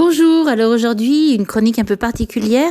Bonjour, 0.00 0.46
alors 0.46 0.72
aujourd'hui 0.72 1.34
une 1.34 1.44
chronique 1.44 1.80
un 1.80 1.84
peu 1.84 1.96
particulière. 1.96 2.70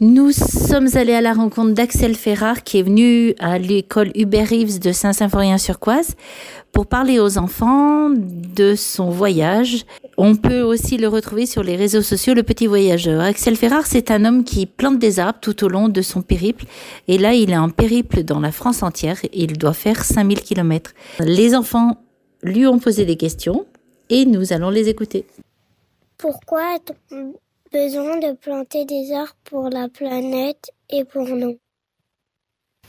Nous 0.00 0.32
sommes 0.32 0.88
allés 0.94 1.12
à 1.12 1.20
la 1.20 1.32
rencontre 1.32 1.74
d'Axel 1.74 2.16
Ferrard 2.16 2.64
qui 2.64 2.80
est 2.80 2.82
venu 2.82 3.36
à 3.38 3.56
l'école 3.56 4.10
Hubert 4.16 4.48
Reeves 4.48 4.80
de 4.80 4.90
Saint-Symphorien-sur-Coise 4.90 6.16
pour 6.72 6.88
parler 6.88 7.20
aux 7.20 7.38
enfants 7.38 8.10
de 8.10 8.74
son 8.74 9.10
voyage. 9.10 9.86
On 10.16 10.34
peut 10.34 10.62
aussi 10.62 10.96
le 10.96 11.06
retrouver 11.06 11.46
sur 11.46 11.62
les 11.62 11.76
réseaux 11.76 12.02
sociaux, 12.02 12.34
le 12.34 12.42
petit 12.42 12.66
voyageur. 12.66 13.20
Axel 13.20 13.54
Ferrard, 13.54 13.86
c'est 13.86 14.10
un 14.10 14.24
homme 14.24 14.42
qui 14.42 14.66
plante 14.66 14.98
des 14.98 15.20
arbres 15.20 15.38
tout 15.40 15.62
au 15.62 15.68
long 15.68 15.88
de 15.88 16.02
son 16.02 16.20
périple. 16.20 16.64
Et 17.06 17.16
là, 17.16 17.32
il 17.32 17.52
est 17.52 17.58
en 17.58 17.70
périple 17.70 18.24
dans 18.24 18.40
la 18.40 18.50
France 18.50 18.82
entière. 18.82 19.20
Et 19.22 19.44
il 19.44 19.56
doit 19.56 19.72
faire 19.72 20.02
5000 20.04 20.40
kilomètres. 20.40 20.94
Les 21.20 21.54
enfants 21.54 21.98
lui 22.42 22.66
ont 22.66 22.80
posé 22.80 23.04
des 23.04 23.16
questions 23.16 23.66
et 24.08 24.26
nous 24.26 24.52
allons 24.52 24.70
les 24.70 24.88
écouter. 24.88 25.26
Pourquoi 26.20 26.74
a-t-on 26.74 27.32
besoin 27.72 28.18
de 28.18 28.36
planter 28.36 28.84
des 28.84 29.14
arbres 29.14 29.34
pour 29.44 29.70
la 29.70 29.88
planète 29.88 30.70
et 30.90 31.06
pour 31.06 31.26
nous? 31.26 31.58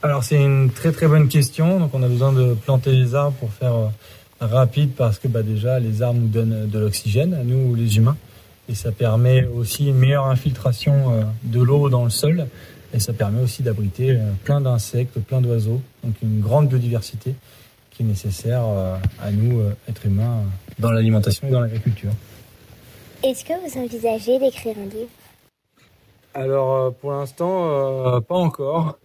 Alors 0.03 0.21
c'est 0.21 0.35
une 0.35 0.69
très 0.69 0.91
très 0.91 1.07
bonne 1.07 1.29
question. 1.29 1.79
Donc 1.79 1.91
on 1.93 2.03
a 2.03 2.09
besoin 2.09 2.33
de 2.33 2.55
planter 2.55 2.91
des 2.91 3.15
arbres 3.15 3.37
pour 3.37 3.53
faire 3.53 3.73
euh, 3.73 3.87
rapide 4.41 4.91
parce 4.97 5.17
que 5.17 5.29
bah, 5.29 5.43
déjà 5.43 5.79
les 5.79 6.01
arbres 6.01 6.19
nous 6.19 6.27
donnent 6.27 6.67
de 6.67 6.79
l'oxygène 6.79 7.33
à 7.33 7.45
nous 7.45 7.73
les 7.73 7.95
humains 7.95 8.17
et 8.67 8.75
ça 8.75 8.91
permet 8.91 9.45
aussi 9.45 9.87
une 9.87 9.97
meilleure 9.97 10.25
infiltration 10.25 11.13
euh, 11.13 11.23
de 11.43 11.61
l'eau 11.61 11.87
dans 11.89 12.03
le 12.03 12.09
sol 12.09 12.47
et 12.93 12.99
ça 12.99 13.13
permet 13.13 13.41
aussi 13.41 13.63
d'abriter 13.63 14.11
euh, 14.11 14.31
plein 14.43 14.59
d'insectes, 14.59 15.17
plein 15.19 15.39
d'oiseaux, 15.39 15.79
donc 16.03 16.15
une 16.21 16.41
grande 16.41 16.67
biodiversité 16.67 17.33
qui 17.91 18.03
est 18.03 18.05
nécessaire 18.05 18.63
à 19.21 19.31
nous, 19.31 19.61
êtres 19.89 20.05
humains, 20.05 20.43
dans 20.79 20.91
l'alimentation 20.91 21.49
et 21.49 21.51
dans 21.51 21.59
l'agriculture. 21.59 22.11
Est-ce 23.23 23.45
que 23.45 23.53
vous 23.53 23.79
envisagez 23.79 24.39
d'écrire 24.39 24.75
un 24.79 24.85
livre? 24.85 25.09
Alors 26.33 26.75
euh, 26.75 26.89
pour 26.89 27.11
l'instant, 27.11 28.15
euh, 28.15 28.19
pas 28.19 28.35
encore. 28.35 28.97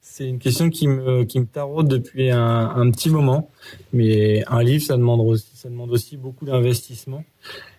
C'est 0.00 0.28
une 0.28 0.40
question 0.40 0.70
qui 0.70 0.88
me 0.88 1.22
qui 1.22 1.38
me 1.38 1.46
taraude 1.46 1.86
depuis 1.86 2.30
un, 2.30 2.68
un, 2.74 2.90
petit 2.90 3.10
moment. 3.10 3.48
Mais 3.92 4.42
un 4.48 4.62
livre, 4.62 4.84
ça 4.84 4.96
demande 4.96 5.20
aussi 5.20 5.46
ça 5.54 5.68
demande 5.68 5.90
aussi 5.92 6.16
beaucoup 6.16 6.46
d'investissement 6.46 7.22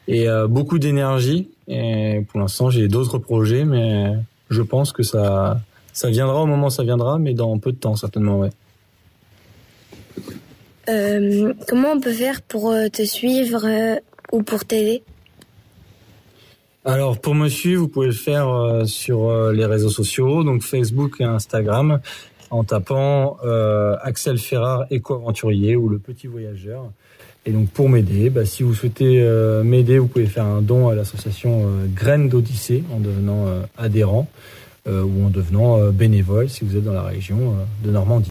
et 0.08 0.30
euh, 0.30 0.48
beaucoup 0.48 0.80
d'énergie. 0.80 1.50
Et 1.68 2.24
pour 2.30 2.40
l'instant, 2.40 2.70
j'ai 2.70 2.88
d'autres 2.88 3.18
projets, 3.18 3.66
mais 3.66 4.14
je 4.50 4.62
pense 4.62 4.94
que 4.94 5.04
ça 5.04 5.60
ça 5.92 6.10
viendra 6.10 6.42
au 6.42 6.46
moment 6.46 6.68
où 6.68 6.72
ça 6.72 6.84
viendra, 6.84 7.20
mais 7.20 7.34
dans 7.34 7.58
peu 7.58 7.74
de 7.74 7.78
temps 7.78 7.98
certainement, 7.98 8.40
ouais. 8.40 8.50
comment 11.68 11.92
on 11.92 12.00
peut 12.00 12.14
faire 12.14 12.42
pour 12.42 12.74
te 12.94 13.04
suivre 13.04 14.00
ou 14.32 14.42
pour 14.42 14.64
t'aider? 14.64 15.04
Alors 16.84 17.20
pour 17.20 17.36
me 17.36 17.48
suivre, 17.48 17.82
vous 17.84 17.88
pouvez 17.88 18.08
le 18.08 18.12
faire 18.12 18.50
euh, 18.50 18.86
sur 18.86 19.30
euh, 19.30 19.54
les 19.54 19.66
réseaux 19.66 19.90
sociaux, 19.90 20.44
donc 20.44 20.64
Facebook 20.64 21.18
et 21.20 21.24
Instagram, 21.24 22.00
en 22.50 22.64
tapant 22.64 23.38
euh, 23.46 23.96
Axel 24.02 24.40
Ferrard 24.40 24.86
éco-aventurier 24.90 25.76
ou 25.76 25.90
le 25.90 26.00
petit 26.00 26.26
voyageur. 26.26 26.86
Et 27.46 27.52
donc 27.52 27.70
pour 27.70 27.88
m'aider, 27.88 28.32
bah, 28.32 28.46
si 28.46 28.64
vous 28.64 28.74
souhaitez 28.74 29.24
m'aider, 29.64 29.98
vous 29.98 30.08
pouvez 30.08 30.28
faire 30.28 30.46
un 30.46 30.62
don 30.62 30.90
à 30.90 30.96
l'association 30.96 31.66
Graines 31.96 32.30
d'Odyssée 32.30 32.84
en 32.94 33.00
devenant 33.00 33.48
adhérent 33.80 34.28
ou 34.88 35.26
en 35.26 35.30
devenant 35.32 35.90
bénévole 35.90 36.50
si 36.50 36.64
vous 36.66 36.78
êtes 36.78 36.84
dans 36.84 36.94
la 36.94 37.02
région 37.02 37.56
de 37.84 37.90
Normandie. 37.90 38.20